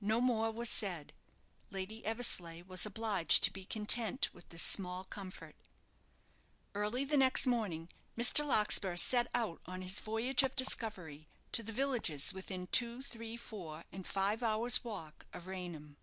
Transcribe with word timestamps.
No 0.00 0.20
more 0.20 0.50
was 0.50 0.68
said. 0.68 1.12
Lady 1.70 2.04
Eversleigh 2.04 2.62
was 2.64 2.84
obliged 2.84 3.44
to 3.44 3.52
be 3.52 3.64
content 3.64 4.28
with 4.34 4.48
this 4.48 4.64
small 4.64 5.04
comfort. 5.04 5.54
Early 6.74 7.04
the 7.04 7.16
next 7.16 7.46
morning 7.46 7.88
Mr. 8.16 8.44
Larkspur 8.44 8.96
set 8.96 9.28
out 9.36 9.60
on 9.66 9.82
his 9.82 10.00
voyage 10.00 10.42
of 10.42 10.56
discovery 10.56 11.28
to 11.52 11.62
the 11.62 11.70
villages 11.70 12.34
within 12.34 12.66
two, 12.66 13.02
three, 13.02 13.36
four, 13.36 13.84
and 13.92 14.04
five 14.04 14.42
hours' 14.42 14.82
walk 14.82 15.26
of 15.32 15.46
Raynham. 15.46 15.96